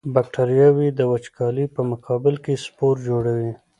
[0.15, 3.51] بکټریاوې د وچوالي په مقابل کې سپور جوړوي.